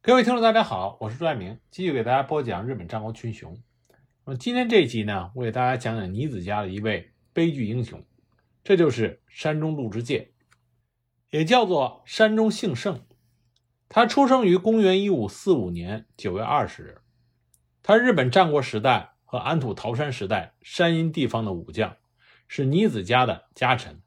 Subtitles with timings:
[0.00, 3.58] 各位听众，大家好，我是朱爱明，继续给大家播讲日本战国群雄。
[4.24, 8.02] 那么今天这一集呢，我给大家讲讲尼子家的一位悲剧英雄，
[8.62, 10.30] 这就是山中鹿之介，
[11.30, 13.04] 也叫做山中幸盛。
[13.88, 16.98] 他出生于公元一五四五年九月二十日，
[17.82, 21.96] 他日本战国时代和安土桃山时代山阴地方的武将，
[22.46, 24.00] 是尼子家的家臣。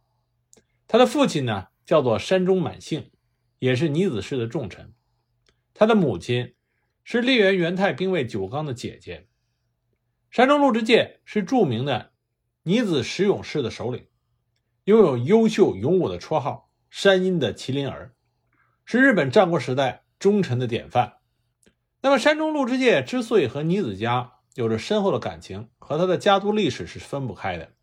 [0.88, 3.12] 他的父亲呢，叫做山中满幸，
[3.60, 4.94] 也是尼子氏的重臣。
[5.74, 6.56] 他的母亲
[7.04, 9.28] 是立原元太兵卫九纲的姐姐，
[10.30, 12.12] 山中鹿之介是著名的
[12.64, 14.08] 尼子石勇士的首领，
[14.84, 18.14] 拥有优秀勇武的绰号“山阴的麒麟儿”，
[18.86, 21.14] 是日本战国时代忠臣的典范。
[22.02, 27.74] 那么，山中鹿之介之所以和尼子家有着深厚的感情，和他的家族历史是分不开的。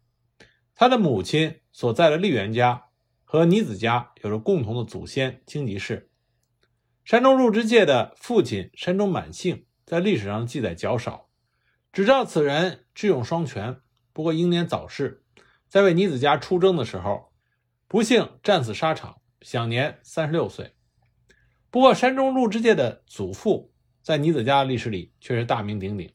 [0.75, 2.85] 他的母亲所在的立原家
[3.25, 6.11] 和尼子家有着共同的祖先荆棘氏。
[7.09, 11.31] 山中鹿之介的父亲山中满幸在历史上记载较少，
[11.91, 13.81] 只知道此人智勇双全，
[14.13, 15.25] 不过英年早逝，
[15.71, 17.33] 在为尼子家出征的时候，
[17.87, 20.75] 不幸战死沙场，享年三十六岁。
[21.71, 26.13] 不过山中鹿之介的祖父在尼子家的历史里却是大名鼎鼎，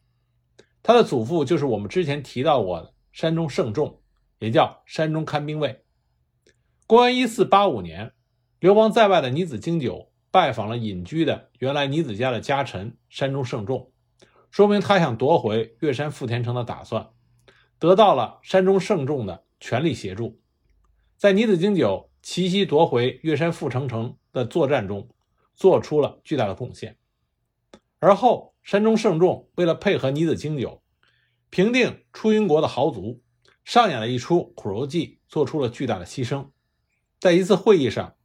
[0.83, 3.99] 他的祖父就是我们之前提到过的山中胜重，
[4.37, 5.83] 也叫山中看兵卫。
[6.85, 8.13] 公元一四八五年，
[8.59, 10.12] 流亡在外的尼子经久。
[10.33, 13.91] 拜访了隐居的原来尼子家的家臣山中胜重，
[14.49, 17.11] 说明他想夺回越山富田城的打算，
[17.77, 20.41] 得到了山中胜重的全力协助，
[21.17, 25.07] 在尼子经久奇袭夺回越山富城城的作战中，
[25.53, 26.97] 做出了巨大的贡献。
[27.99, 30.81] 而后，山中胜重为了配合尼子经久，
[31.51, 33.21] 平定出云国的豪族，
[33.63, 36.47] 上演了一出苦肉计，做出了巨大的牺牲。
[37.19, 38.15] 在一次会议上。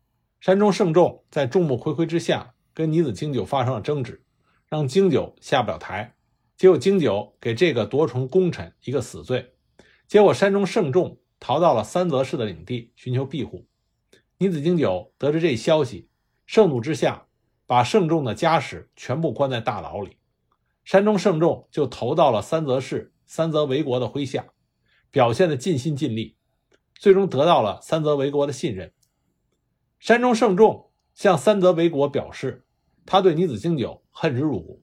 [0.41, 4.22] 山中胜重在众目睽睽之下跟尼子经久发生了争执，
[4.69, 6.14] 让经久下不了台。
[6.56, 9.55] 结果经久给这个夺宠功臣一个死罪。
[10.06, 13.66] 结果山中胜重逃到了三泽氏的领地寻求庇护。
[14.38, 16.09] 尼子经久得知这一消息，
[16.47, 17.27] 盛怒之下
[17.66, 20.19] 把胜重的家史全部关在大牢里。
[20.84, 24.47] 山中胜重就投到了三泽氏三泽为国的麾下，
[25.10, 26.37] 表现的尽心尽力，
[26.94, 28.93] 最终得到了三泽为国的信任。
[29.98, 32.64] 山中胜重向三泽为国表示，
[33.04, 34.82] 他对尼子经久恨之入骨，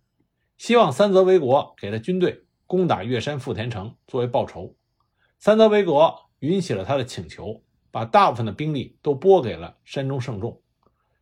[0.57, 4.75] 希望三泽为国给他军队攻打越山富田城作为报仇。
[5.39, 10.61] 三泽为国允许了他的请求，把大部分的兵力都拨给了山中胜重。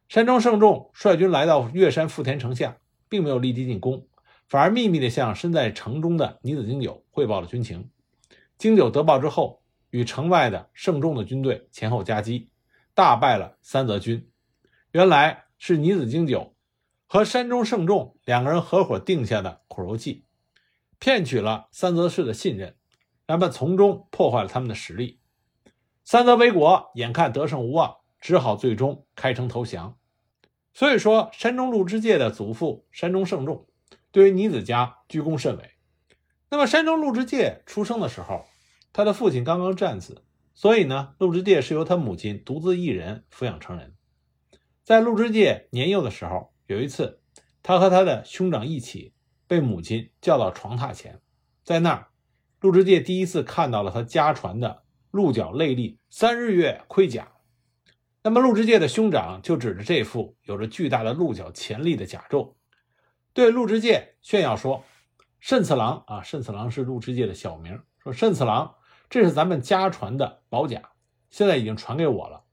[0.09, 2.77] 山中胜重率军来到越山富田城下，
[3.07, 4.07] 并没有立即进攻，
[4.47, 7.89] 反而秘密地向身在城中的尼子经久汇报了军情。
[8.57, 9.61] 经久得报之后，
[9.91, 12.49] 与城外的胜重的军队前后夹击。
[12.95, 14.29] 大败了三泽军，
[14.91, 16.55] 原来是尼子经久
[17.07, 20.25] 和山中胜重两个人合伙定下的苦肉计，
[20.99, 22.75] 骗取了三泽氏的信任，
[23.25, 25.19] 那么从中破坏了他们的实力。
[26.05, 29.97] 三泽为国眼看得胜无望，只好最终开城投降。
[30.75, 33.67] 所以说，山中鹿之介的祖父山中胜重
[34.11, 35.71] 对于尼子家居功甚伟。
[36.49, 38.45] 那么，山中鹿之介出生的时候，
[38.91, 40.23] 他的父亲刚刚战死。
[40.55, 43.95] 所以呢，陆之介是由他母亲独自一人抚养成人。
[44.83, 47.21] 在陆之介年幼的时候，有一次，
[47.63, 49.13] 他和他的兄长一起
[49.47, 51.21] 被母亲叫到床榻前，
[51.63, 52.07] 在那儿，
[52.59, 57.31] 陆之介第一次看到了他家传的鹿角内力三日月盔甲。
[58.21, 62.53] 那么，陆之介的兄长就指着这副有着巨大的鹿角潜力的甲胄，
[63.33, 64.83] 对陆之介炫耀说
[65.41, 68.75] ：“慎次郎啊，慎次郎是陆之介的小名，说慎次郎。”
[69.13, 70.89] 这是咱们家传的宝甲，
[71.29, 72.45] 现在已经传给我了。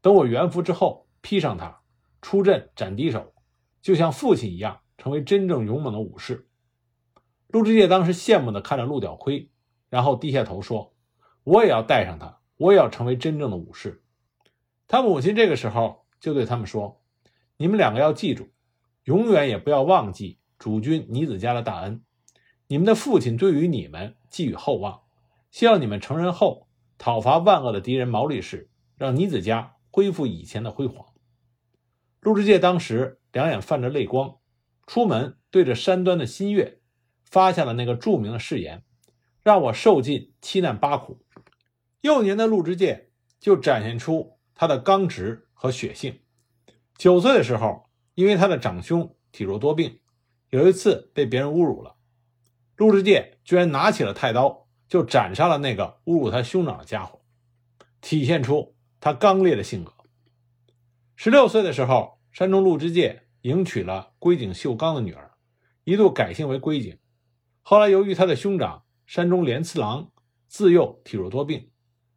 [0.00, 1.82] 等我元服之后，披上它，
[2.22, 3.34] 出阵斩敌手，
[3.82, 6.48] 就像父亲一样，成为真正勇猛的武士。
[7.48, 9.50] 陆之介当时羡慕地看着鹿角盔，
[9.90, 10.94] 然后低下头说
[11.44, 14.02] ：“我也要戴上它，我也要成为真正的武士。”
[14.88, 17.02] 他母亲这个时候就对他们说
[17.58, 18.48] ：“你们两个要记住，
[19.04, 22.02] 永远也不要忘记主君尼子家的大恩。
[22.68, 25.02] 你们的父亲对于你们寄予厚望。”
[25.56, 26.68] 希望你们成人后
[26.98, 28.68] 讨伐万恶的敌人毛利氏，
[28.98, 31.06] 让尼子家恢复以前的辉煌。
[32.20, 34.36] 陆之介当时两眼泛着泪光，
[34.86, 36.82] 出门对着山端的新月
[37.24, 38.84] 发下了那个著名的誓言
[39.42, 41.24] ：“让我受尽七难八苦。”
[42.02, 43.08] 幼年的陆之介
[43.40, 46.20] 就展现出他的刚直和血性。
[46.98, 50.00] 九岁的时候，因为他的长兄体弱多病，
[50.50, 51.96] 有一次被别人侮辱了，
[52.76, 54.65] 陆之介居然拿起了太刀。
[54.88, 57.20] 就斩杀了那个侮辱他兄长的家伙，
[58.00, 59.92] 体现出他刚烈的性格。
[61.16, 65.32] 十六岁的时候，山中鹿之介迎娶了龟井秀刚的女儿，
[65.84, 66.98] 一度改姓为龟井。
[67.62, 70.12] 后来由于他的兄长山中连次郎
[70.46, 71.70] 自幼体弱多病，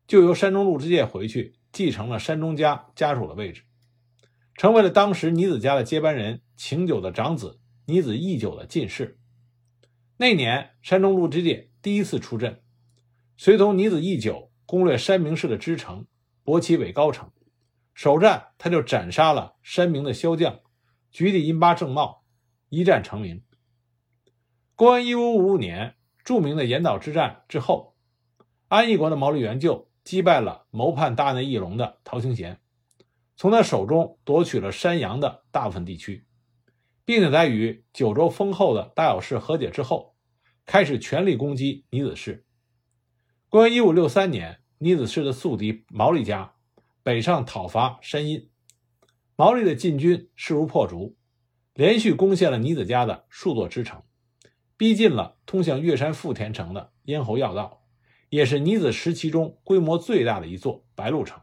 [0.07, 3.63] 就由山中陆之介回去继承了山中家家主的位置，
[4.55, 9.17] 成为了当时尼子家的接班人晴久的长子尼子义久的进士。
[10.17, 12.61] 那年，山中陆之介第一次出阵，
[13.37, 16.05] 随同尼子义久攻略山明氏的支城，
[16.43, 17.31] 博起尾高城。
[17.93, 20.59] 首战，他就斩杀了山明的骁将
[21.09, 22.23] 菊地因八正茂，
[22.67, 23.43] 一战成名。
[24.75, 27.95] 公元一五五五年，著名的岩岛之战之后，
[28.67, 32.59] 安义国的毛利元就击败了谋叛大内义隆的陶兴贤，
[33.37, 36.25] 从他手中夺取了山阳的大部分地区，
[37.05, 40.15] 并且在与九州丰厚的大小氏和解之后，
[40.71, 42.45] 开始全力攻击尼子氏。
[43.49, 46.53] 公元一五六三年，尼子氏的宿敌毛利家。
[47.01, 48.51] 北上讨伐山阴，
[49.35, 51.17] 毛利的进军势如破竹，
[51.73, 54.03] 连续攻陷了尼子家的数座支城，
[54.77, 57.83] 逼近了通向越山富田城的咽喉要道，
[58.29, 61.41] 也是尼子时期中规模最大的一座白鹿城。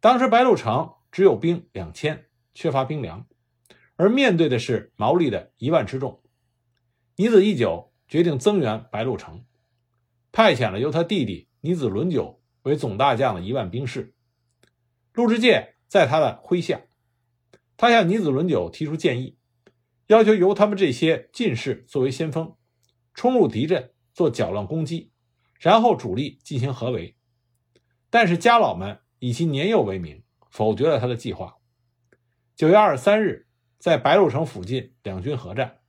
[0.00, 2.24] 当时白鹿城只有兵两千，
[2.54, 3.26] 缺乏兵粮，
[3.96, 6.22] 而面对的是毛利的一万之众。
[7.16, 9.44] 尼子义久决定增援白鹿城，
[10.32, 14.14] 派遣了由他弟弟尼子伦久为总大将的一万兵士。
[15.12, 16.82] 陆之介在他的麾下，
[17.76, 19.38] 他向尼子伦久提出建议，
[20.06, 22.54] 要求由他们这些进士作为先锋，
[23.14, 25.10] 冲入敌阵做搅乱攻击，
[25.58, 27.16] 然后主力进行合围。
[28.10, 31.56] 但是家老们以其年幼为名，否决了他的计划。
[32.54, 33.46] 九月二十三日，
[33.78, 35.80] 在白鹿城附近两军合战，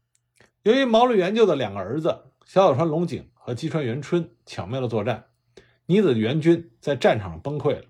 [0.68, 5.28] 由于毛利元就的两个儿子小早川龙井和吉川元春巧妙的作战，
[5.86, 7.86] 尼子援军在战场上崩溃了。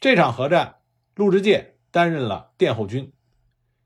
[0.00, 0.76] 这场合战，
[1.14, 3.12] 陆之介担任了殿后军，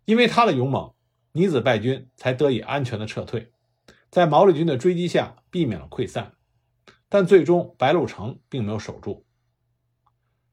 [0.04, 0.94] 因为他的勇猛，
[1.32, 3.50] 尼子败军才得以安全的撤退，
[4.10, 6.34] 在毛利军的追击下避免了溃散，
[7.08, 9.26] 但最终白鹿城并没有守住。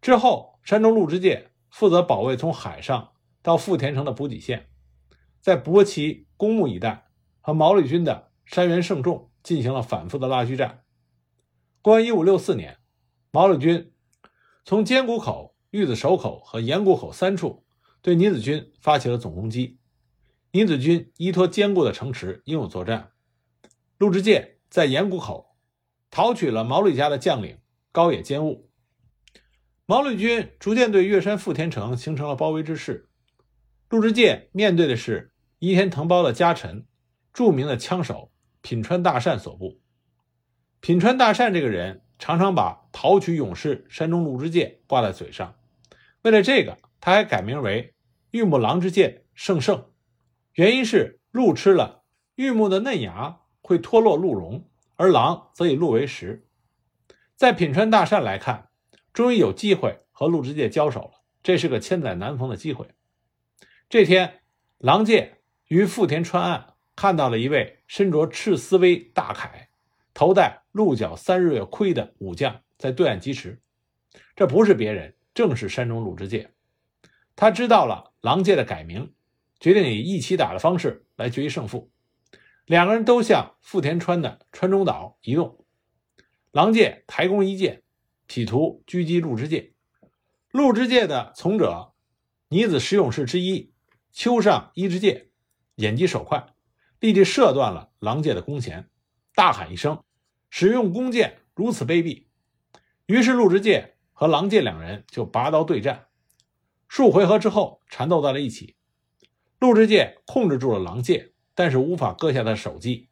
[0.01, 3.11] 之后，山中陆之介负责保卫从海上
[3.43, 4.71] 到富田城的补给线，
[5.39, 7.04] 在博崎公墓一带
[7.45, 10.83] 和毛利军的山原胜重进行了反复的拉锯战。
[11.83, 12.79] 公元一五六四年，
[13.29, 13.93] 毛利军
[14.63, 15.53] 从尖谷口。
[15.71, 17.65] 玉子守口和岩谷口三处
[18.01, 19.77] 对尼子军发起了总攻击，
[20.53, 23.11] 尼子军依托坚固的城池英勇作战。
[23.97, 25.57] 陆之介在岩谷口
[26.09, 27.59] 讨取了毛利家的将领
[27.91, 28.71] 高野坚务，
[29.85, 33.09] 毛利军逐渐对越山富田城形成了包围之势。
[33.89, 36.87] 陆之介面对的是伊田藤包的家臣，
[37.35, 39.81] 著名的枪手品川大善所部。
[40.79, 45.59] 品川大善这个人常常把讨取勇士山中鹿之介挂在嘴上。
[46.21, 47.93] 为了这个，他还改名为
[48.31, 49.91] 玉木狼之介胜胜，
[50.53, 52.05] 原因是鹿吃了
[52.35, 56.47] 玉木的嫩芽会脱落鹿茸，而狼则以鹿为食。
[57.35, 58.69] 在品川大善来看，
[59.11, 61.11] 终于有机会和鹿之介交手了，
[61.43, 62.87] 这是个千载难逢的机会。
[63.89, 64.39] 这天，
[64.77, 69.67] 狼介于富田川岸看到了一位身着赤丝威大铠、
[70.13, 73.61] 头戴鹿角三日月盔的武将在对岸疾驰，
[74.35, 75.15] 这不是别人。
[75.33, 76.53] 正是山中陆之介，
[77.35, 79.13] 他知道了狼界的改名，
[79.59, 81.91] 决定以一起打的方式来决一胜负。
[82.65, 85.65] 两个人都向富田川的川中岛移动。
[86.51, 87.83] 狼界抬弓一箭，
[88.29, 89.73] 企图狙击陆之介。
[90.51, 91.91] 陆之介的从者
[92.47, 93.73] 尼子十勇士之一
[94.13, 95.31] 秋上一之介
[95.75, 96.54] 眼疾手快，
[97.05, 98.89] 立即射断了狼界的弓弦，
[99.35, 100.03] 大喊一声
[100.49, 102.25] ：“使用弓箭如此卑鄙！”
[103.05, 103.91] 于是陆之介。
[104.17, 106.07] 和狼介两人就拔刀对战，
[106.87, 108.77] 数回合之后缠斗在了一起。
[109.59, 113.09] 陆之介控制住了狼介，但是无法割下他的手机。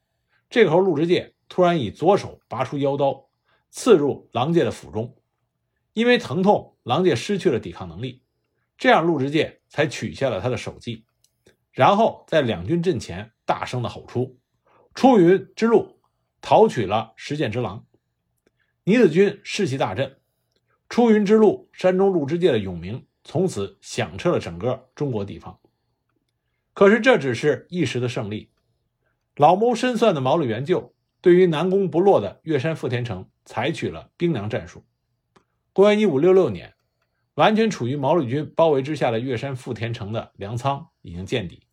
[0.49, 3.27] 这个时候，陆之介突然以左手拔出腰刀，
[3.69, 5.17] 刺入狼介的腹中。
[5.91, 8.23] 因为疼痛，狼介失去了抵抗能力，
[8.77, 11.05] 这样陆之介才取下了他的手机，
[11.73, 14.39] 然后在两军阵前大声的吼出
[14.95, 15.99] ：“出云之路，
[16.41, 17.85] 讨取了石剑之狼。”
[18.83, 20.17] 尼子军士气大振。
[20.89, 25.59] 出云之路，山中陆之介的勇名从此响彻了整个中国地方。
[26.73, 28.49] 可是这只是一时的胜利。
[29.35, 34.83] 老谋深算的毛利元就对于南攻不落的越山富田城采取了兵粮战术。
[35.73, 36.73] 公元一五六六年，
[37.35, 41.67] 完全处于毛利军包围之下的越山富田城的粮仓已经见底。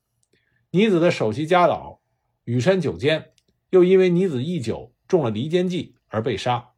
[0.72, 1.98] 尼子的首席家老
[2.44, 3.32] 羽山久间
[3.70, 6.74] 又因为尼子义久中了离间计而被杀。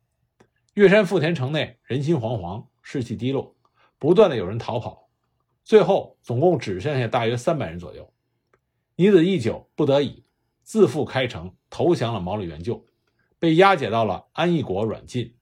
[0.72, 3.54] 越山富田城内人心惶惶，士气低落，
[3.98, 5.10] 不断的有人逃跑。
[5.62, 8.10] 最后总共只剩下大约三百人左右。
[8.96, 10.24] 倪子义久不得已
[10.62, 12.86] 自负开城，投降了毛利援救，
[13.38, 15.36] 被押解到了安义国软禁。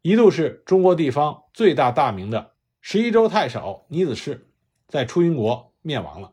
[0.00, 4.48] 一度是中国地方最大大名的十一州太守倪子氏，
[4.86, 6.32] 在出云国灭亡了。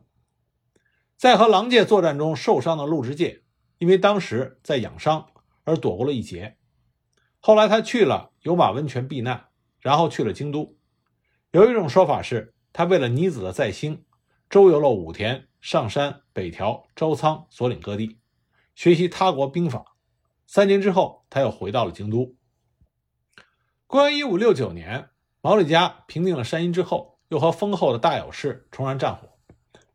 [1.16, 3.42] 在和狼界作战中受伤的陆之介，
[3.78, 5.28] 因为当时在养伤
[5.64, 6.58] 而躲过了一劫。
[7.40, 9.48] 后来他去了有马温泉避难，
[9.80, 10.76] 然后去了京都。
[11.52, 14.04] 有一种说法是，他为了倪子的再兴，
[14.50, 18.18] 周游了武田、上山、北条、朝仓、所领各地，
[18.74, 19.96] 学习他国兵法。
[20.46, 22.36] 三年之后，他又回到了京都。
[23.86, 25.08] 公元一五六九年，
[25.40, 29.35] 毛利家平定了山阴之后，又和丰厚的大友氏重燃战火，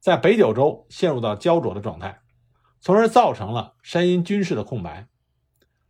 [0.02, 2.20] 在北九州陷入到焦灼的状态，
[2.82, 5.08] 从而造成了山阴军事的空白。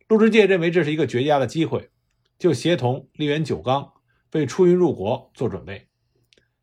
[0.06, 1.90] 陆之介认为这是一个绝佳的机会，
[2.38, 3.94] 就协同立原九纲
[4.32, 5.88] 为出云入国做准备。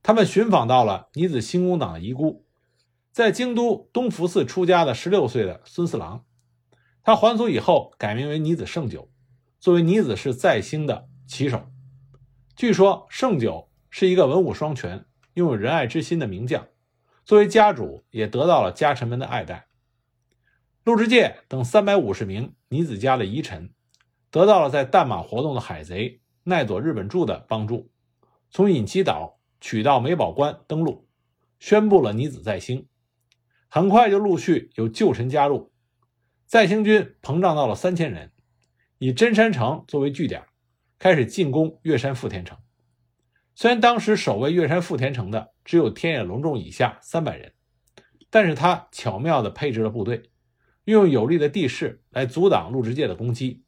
[0.04, 2.46] 他们寻访到了尼子兴公党的遗孤，
[3.12, 6.24] 在京都东福寺出家的十六岁的孙四郎，
[7.02, 9.12] 他还俗以后改名为尼子胜久，
[9.60, 11.10] 作为尼子是再兴的。
[11.28, 11.68] 旗手，
[12.56, 16.68] 据说盛九是一个文武双全、拥有仁爱之心的名将，
[17.30, 19.68] 作为家主也得到了家臣们的爱戴。
[20.84, 23.72] 陆之介等三百五十名尼子家的遗臣，
[24.32, 27.92] 得到了在淡马活动的海贼奈佐日本助的帮助，
[28.50, 31.08] 从隐岐岛取到美保关登陆，
[31.60, 32.88] 宣布了尼子在兴。
[33.68, 35.72] 很快就陆续有旧臣加入，
[36.48, 38.32] 在兴军膨胀到了三千人，
[38.98, 40.46] 以真山城作为据点。
[40.98, 42.58] 开始进攻越山富田城。
[43.60, 47.52] 虽然当时守卫越山富田城的只有天野隆重以下三百人，
[48.30, 50.32] 但是他巧妙地配置了部队，
[50.86, 53.66] 运用有利的地势来阻挡陆之介的攻击。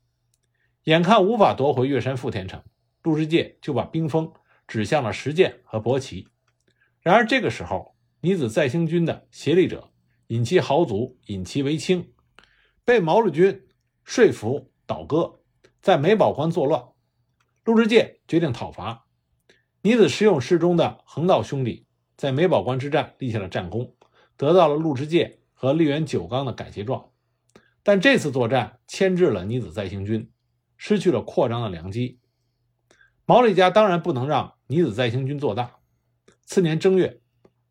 [0.86, 2.64] 眼看无法夺回越山富田城，
[3.04, 4.32] 陆之介就把兵锋
[4.66, 6.30] 指向了石见和伯奇。
[7.02, 9.92] 然而这个时候，尼子再兴军的协力者
[10.28, 12.14] 引其豪族引其为清，
[12.86, 13.68] 被毛利军
[14.06, 15.42] 说服倒戈，
[15.82, 16.82] 在美保关作乱。
[17.66, 19.06] 陆之介决定讨伐，
[19.84, 23.96] 尼子实用师中的横道兄弟在美保关之战立下了战功，
[24.38, 27.10] 得到了陆之介和立原九纲的感谢状。
[27.82, 30.30] 但这次作战牵制了尼子再兴军，
[30.78, 32.20] 失去了扩张的良机。
[33.26, 35.78] 毛利家当然不能让尼子再兴军做大。
[36.46, 37.20] 次年正月，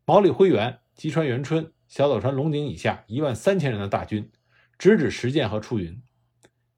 [0.03, 4.29] 毛利辉元、吉川元春、小岛川龙井以下一万三千人的大军
[4.77, 6.03] 直指石见和出云。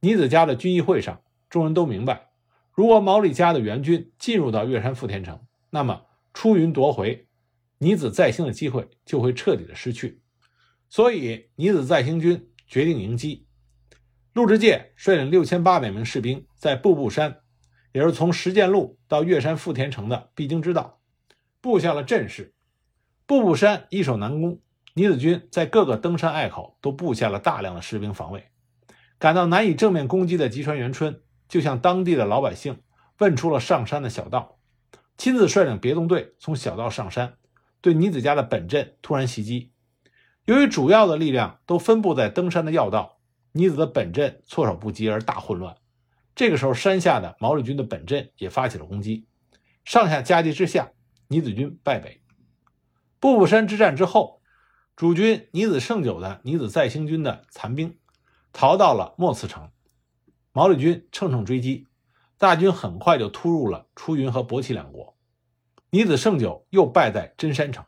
[0.02, 2.33] 尼子家的军议会上，众人都明白。
[2.74, 5.40] 如果毛利家的援军进入到越山富田城，
[5.70, 7.28] 那么出云夺回
[7.78, 10.22] 尼子再兴的机会就会彻底的失去。
[10.90, 13.46] 所以，尼子再兴军决定迎击。
[14.34, 17.42] 陆之介率领六千八百名士兵，在步步山，
[17.92, 21.00] 也是从石见路到越山富田城的必经之道，
[21.62, 22.56] 布下了阵势。
[23.28, 24.60] 步步山易守难攻，
[24.96, 28.48] 尼子军在各个登山隘口都布下了大量的士兵防卫。
[29.20, 31.22] 感到难以正面攻击的吉川元春。
[31.54, 32.82] 就向当地的老百姓
[33.20, 34.58] 问出了上山的小道，
[35.20, 37.36] 亲自率领别动队从小道上山，
[37.80, 39.72] 对尼子家的本阵突然袭击。
[40.46, 43.20] 由于主要的力量都分布在登山的要道，
[43.52, 45.76] 尼子的本阵措手不及而大混乱。
[46.34, 49.28] 这个时候，山下的毛利军的本阵也发起了攻击，
[49.86, 50.90] 上下夹击之下，
[51.28, 52.24] 尼子军败北。
[53.20, 54.42] 步步山之战之后，
[54.96, 57.96] 主军尼子胜久的尼子再兴军的残兵
[58.52, 59.70] 逃到了莫次城。
[60.56, 61.88] 毛利军乘胜追击，
[62.38, 65.18] 大军很快就突入了出云和博齐两国。
[65.90, 67.84] 尼子胜久又败在真山城。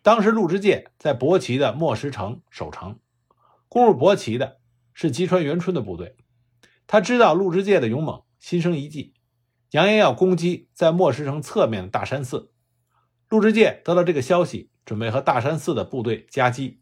[0.00, 2.98] 当时陆之介在博齐的莫石城守城，
[3.68, 4.60] 攻入博齐的
[4.94, 6.16] 是吉川元春的部队。
[6.86, 9.12] 他知道陆之介的勇猛，心生一计，
[9.72, 12.50] 扬言要攻击在莫石城侧面的大山寺。
[13.28, 16.80] 陆之介得到这个消息，准备和大山寺的部队夹击。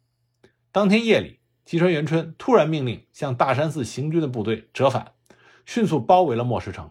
[0.70, 1.41] 当天夜里。
[1.64, 5.12] 吉川元春突然命令向大山寺行军的部队折返，
[5.64, 6.90] 迅速包围了莫石城。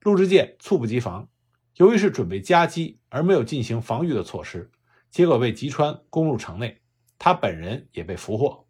[0.00, 1.28] 陆之介猝不及防，
[1.76, 4.70] 由于是准备夹击而没有进行防御的措施，
[5.10, 6.82] 结果被吉川攻入城内，
[7.18, 8.66] 他本人也被俘获。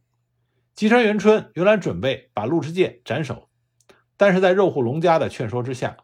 [0.74, 3.48] 吉川元春原来准备把陆之介斩首，
[4.16, 5.96] 但是在肉户隆家的劝说之下，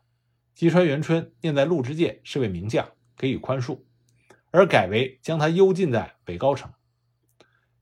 [0.55, 3.81] 吉川元春念在陆之介是位名将，给予宽恕，
[4.51, 6.73] 而改为将他幽禁在北高城。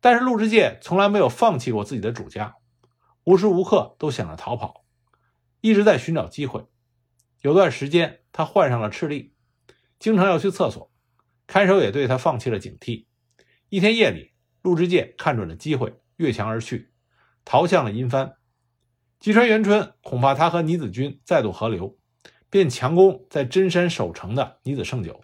[0.00, 2.57] 但是陆之介从来没有放弃过自己的主家，
[3.25, 4.85] 无时无刻都想着逃跑，
[5.61, 6.64] 一直在寻找机会。
[7.42, 9.33] 有段时间，他患上了赤痢，
[9.99, 10.90] 经常要去厕所，
[11.47, 13.07] 看守也对他放弃了警惕。
[13.69, 16.92] 一天夜里，陆之介看准了机会，越墙而去，
[17.45, 18.35] 逃向了阴帆。
[19.19, 21.99] 吉川元春恐怕他和尼子军再度合流，
[22.49, 25.23] 便强攻在真山守城的尼子胜久。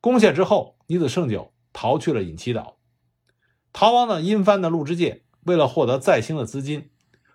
[0.00, 2.76] 攻下之后，尼子胜久逃去了隐岐岛。
[3.74, 6.92] 逃亡的殷藩的陆之介为了获得再兴的资金，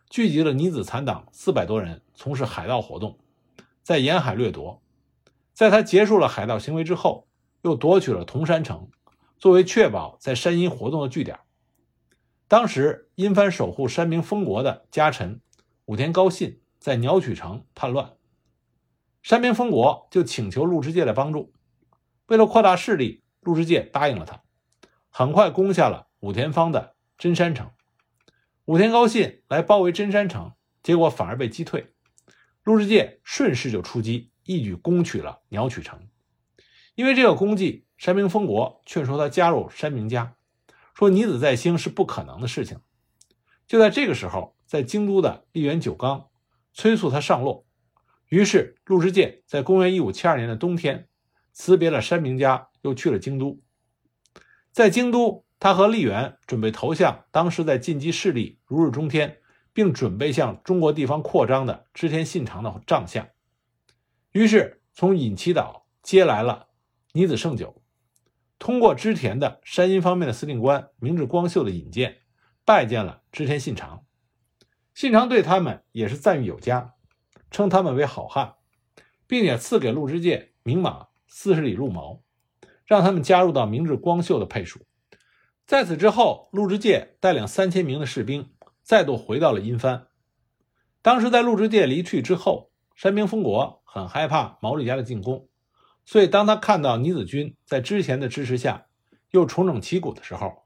[0.09, 3.19] 聚集了尼子残党四百多人，从事海盗活动，
[3.83, 4.81] 在沿海掠夺。
[5.53, 7.27] 在他结束了海盗行为之后，
[7.63, 8.89] 又夺取了铜山城，
[9.37, 11.37] 作为确保在山阴活动的据点。
[12.47, 15.41] 当时，殷藩守护山明封国的家臣
[15.87, 18.13] 武田高信在鸟取城叛乱，
[19.21, 21.51] 山明封国就请求陆之介的帮助。
[22.27, 24.41] 为了扩大势力，陆之介答应了他，
[25.09, 27.71] 很快攻下了武田方的真山城。
[28.65, 31.93] 武田高信来包围真山城，结果反而被击退。
[32.63, 36.07] 陆之介顺势就出击，一举攻取了鸟取城。
[36.95, 40.35] 因为这个功绩，山明丰国劝说他加入山明家，
[40.93, 42.79] 说女子再兴是不可能的事情。
[43.65, 46.29] 就在这个时候，在京都的立原久刚
[46.73, 47.65] 催促他上洛，
[48.27, 51.07] 于是陆之介在公元一五七二年的冬天。
[51.51, 53.59] 辞别了山明家，又去了京都。
[54.71, 59.39] 在京都，他和丽媛准备投向当时在晋冀势力如日中天，
[59.73, 63.29] 并准备向中国地方扩张的织田信长的帐下。
[64.31, 66.67] 于是，从隐岐岛接来了
[67.11, 67.81] 尼子胜久，
[68.57, 72.19] 通过织田的山阴方面的司令官明智光秀的引荐，
[72.63, 74.05] 拜见了织田信长。
[74.93, 76.93] 信长对他们也是赞誉有加，
[77.51, 78.55] 称他们为好汉，
[79.27, 81.07] 并且赐给陆之介名马。
[81.31, 82.23] 四十里路毛，
[82.87, 84.79] 让他们加入到明治光秀的配属。
[85.69, 88.49] 在此之后，陆之介带领三千名的士兵
[88.81, 90.07] 再度回到了阴藩。
[91.03, 95.47] 当时在陆之介离去之后，山明丰国很害怕毛利家的进攻，
[96.05, 98.87] 所以当他看到尼子军在之前的支持下
[99.29, 100.63] 又重整旗鼓的时候，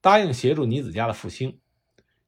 [0.00, 1.60] 答应协助尼子家的复兴。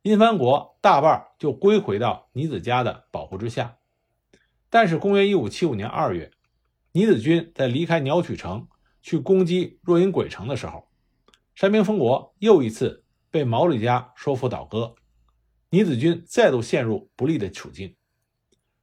[0.03, 3.79] 阴藩国大半就归回到尼子家的保护之下。
[4.69, 6.31] 但是公元一五七五年二月。
[6.93, 8.69] 尼子军在离开鸟取城
[9.01, 10.88] 去攻击若阴鬼城的时候，
[11.59, 14.95] 山明丰国又一次被毛利家说服倒戈，
[15.71, 17.97] 尼子军再度陷入不利的处境。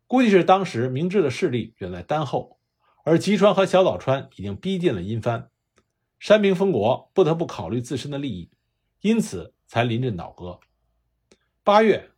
[0.08, 2.60] 估计是当时明智的势力远在丹后，
[3.06, 5.50] 而吉川和小岛川已经逼近了阴藩，
[6.20, 8.52] 山明丰国不得不考虑自身的利益，
[9.00, 10.60] 因此才临阵倒戈。
[11.64, 12.12] 八月，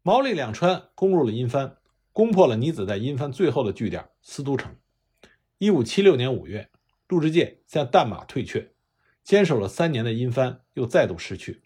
[0.00, 1.76] 毛利两川攻入了阴藩，
[2.14, 4.74] 攻破了尼子在阴藩最后的据点司都城。
[5.58, 6.70] 一五七六年五月，
[7.06, 8.72] 陆之介向淡马退却，
[9.30, 11.62] 坚守了三年的阴藩又再度失去。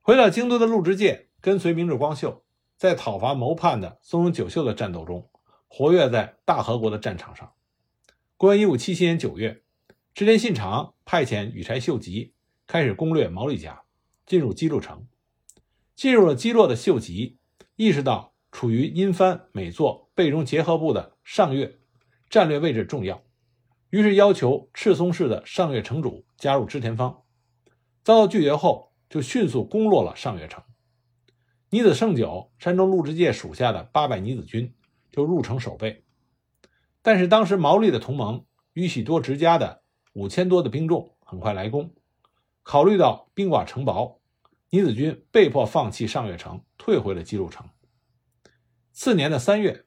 [0.00, 2.44] 回到京都的陆之介跟随明智光秀，
[2.76, 5.28] 在讨伐谋叛的松永久秀的战斗中，
[5.66, 7.54] 活跃在大和国的战场上。
[8.36, 9.64] 公元一五七七年九月，
[10.14, 12.34] 织田信长派遣羽柴秀吉
[12.68, 13.82] 开始攻略毛利家，
[14.24, 15.08] 进入基洛城。
[15.96, 17.38] 进入了基洛的秀吉
[17.74, 21.80] 意识到处于阴藩美作备中结合部的上越。
[22.30, 23.23] 战略位置重要，
[23.94, 27.22] 于是要求赤松市的上越城主加入织田方，
[28.02, 30.64] 遭到拒绝后，就迅速攻落了上越城。
[31.70, 34.74] 尼子胜久山中陆之介属下的八百尼子军
[35.12, 36.02] 就入城守备，
[37.02, 41.94] 但是当时毛利的同盟宇喜多直家的五千多的兵众很快来攻，
[42.64, 44.20] 考虑到兵寡城薄，
[44.70, 47.64] 尼子军被迫放弃上越城，退回了基路城。
[48.90, 49.84] 次年的三月，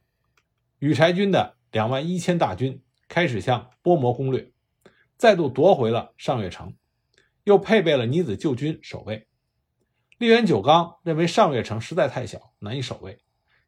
[0.79, 1.57] 羽柴军的。
[1.69, 4.51] 两万一千大军开始向波摩攻略，
[5.15, 6.75] 再度夺回了上月城，
[7.45, 9.27] 又配备了尼子旧军守卫。
[10.17, 13.19] 立原久刚认为上月城实在太小，难以守卫，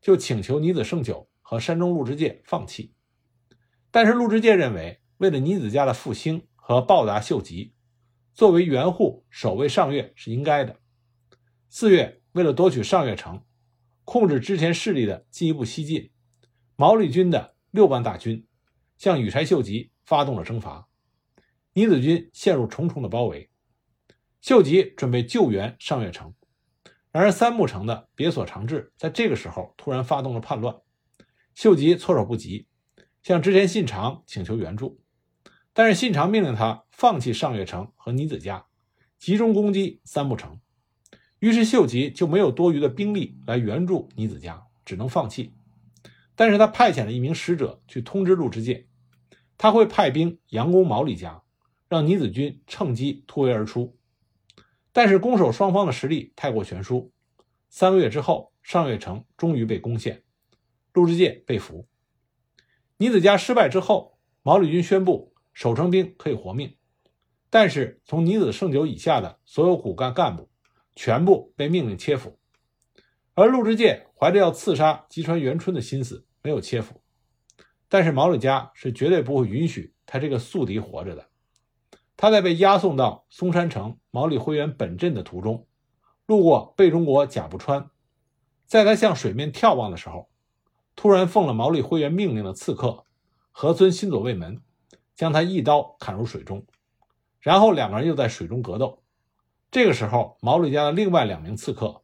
[0.01, 2.93] 就请求尼子胜久和山中陆之介放弃。
[3.91, 7.73] 但是陆之介认为，为了尼子家的复兴和报答秀吉，
[8.33, 10.77] 作为援护守卫上月是应该的。
[11.69, 13.43] 四月，为了夺取上月城，
[14.03, 16.11] 控制之前势力的进一步西进，
[16.75, 17.55] 毛利军的。
[17.71, 18.47] 六万大军
[18.99, 20.89] 向羽柴秀吉发动了征伐，
[21.71, 23.49] 尼子军陷入重重的包围。
[24.41, 26.33] 秀吉准备救援上月城，
[27.09, 30.75] 然而三木城的别所长治在这个时候突然发动了叛乱，
[31.55, 32.67] 秀吉措手不及，
[33.23, 34.99] 向织田信长请求援助，
[35.71, 38.65] 但是信长命令他放弃上月城和尼子家，
[39.17, 40.59] 集中攻击三木城。
[41.39, 45.53] 于是秀吉就没有多余的兵力来援助尼子家，只能放弃。
[46.35, 48.87] 但是他派遣了一名使者去通知陆之介，
[49.59, 51.43] 他会派兵佯攻毛利家，
[51.89, 53.97] 让尼子军趁机突围而出。
[54.93, 57.11] 但是攻守双方的实力太过悬殊，
[57.69, 60.23] 三个月之后，上月城终于被攻陷，
[60.93, 61.89] 陆之介被俘。
[62.95, 66.77] 尼子家失败之后，毛利军宣布守城兵可以活命，
[67.49, 70.49] 但是从尼子胜久以下的所有骨干干部
[70.95, 72.39] 全部被命令切腹，
[73.33, 76.25] 而陆之介怀着要刺杀吉川元春的心思。
[76.41, 77.03] 没有切腹，
[77.89, 81.25] 但是毛利家是绝对不会允许他这个宿敌活着的。
[82.15, 85.65] 他在被押送到松山城毛利辉元本镇的途中，
[86.25, 87.89] 路过贝中国甲部川，
[88.65, 90.29] 在他向水面眺望的时候，
[90.95, 93.05] 突然奉了毛利辉元命令的刺客
[93.51, 94.61] 河村新佐卫门
[95.15, 96.65] 将他一刀砍入水中，
[97.39, 99.01] 然后两个人又在水中格斗。
[99.71, 102.01] 这个时候，毛利家的另外两名刺客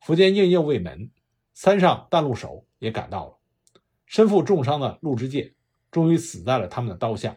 [0.00, 1.10] 福建应右卫门、
[1.52, 3.37] 三上淡路守也赶到了。
[4.08, 5.54] 身负重伤的陆之介
[5.90, 7.36] 终于死在了他们的刀下。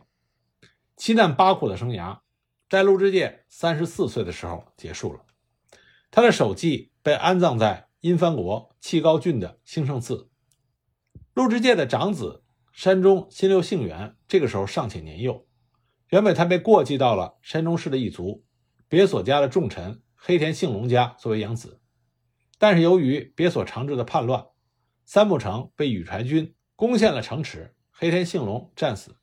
[0.96, 2.22] 七难八苦的生涯，
[2.70, 5.26] 在陆之介三十四岁的时候结束了。
[6.10, 10.30] 他的首级被安葬在因幡国戚高郡的兴盛寺。
[11.34, 15.46] 陆之介的长子山中新六幸元这个时候尚且年幼，
[16.10, 18.44] 原本他被过继到了山中氏的一族
[18.88, 21.82] 别所家的重臣黑田幸隆家作为养子，
[22.58, 24.46] 但是由于别所长治的叛乱，
[25.06, 29.16] 三木城被羽柴军攻陷了城池，黑田幸隆战死。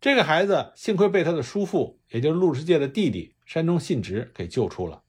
[0.00, 5.02] 这个孩子幸亏被他的叔父，也就是陆之介的弟弟山中信直给救出了。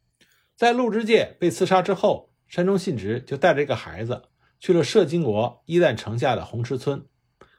[0.55, 4.23] 在陆之介被刺杀之后，山中信直就带着这个孩子
[4.59, 7.05] 去了摄津国伊旦城下的红池村，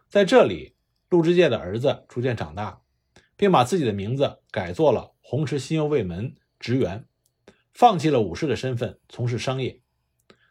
[0.09, 0.74] 在这里，
[1.09, 2.81] 陆之介的儿子逐渐长大，
[3.37, 7.07] 并把自己的名字改做了红池新右卫门职员，
[7.72, 9.81] 放弃了武士的身份，从事商业。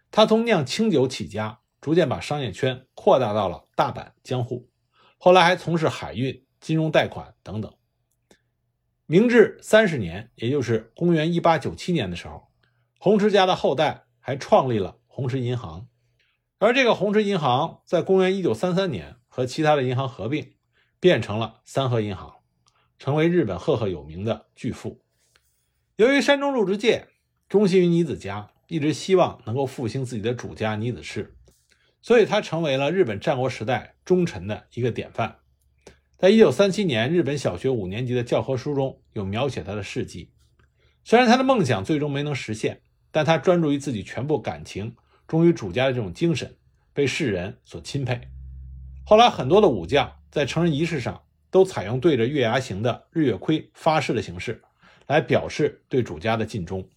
[0.09, 4.69] 他从酿清酒起家，逐渐把商业圈扩大到了大阪、江户，
[5.17, 6.43] 后来还从事海运。
[6.59, 7.71] 金融贷款等等。
[9.05, 12.47] 明治三十年，也就是公元一八九七年的时候，
[12.97, 15.87] 红池家的后代还创立了红池银行，
[16.57, 20.55] 而这个红池银行在公元一九三三年和其他的银行合并，
[20.99, 22.37] 变成了三和银行，
[22.97, 25.03] 成为日本赫赫有名的巨富。
[25.95, 27.07] 由于山中陆之介
[27.47, 31.36] 忠心于尼子家，一直希望能够复兴自己的主家尼子氏，
[32.01, 35.37] 所以他成为了日本战国时代忠臣的一个典范。
[36.17, 40.31] 在一九三七年日本小学五年级的教科书中有描写他的事迹。
[41.03, 42.81] 虽然他的梦想最终没能实现，
[43.11, 44.95] 但他专注于自己全部感情，
[45.27, 46.57] 忠于主家的这种精神，
[46.93, 48.19] 被世人所钦佩。
[49.05, 54.61] 后来，很多的武将在成人仪式上都采用对着月牙形的日月盔发誓的形式，
[55.07, 56.89] 来表示对主家的尽忠。